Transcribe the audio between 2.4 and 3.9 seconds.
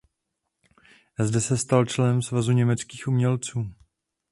německých umělců.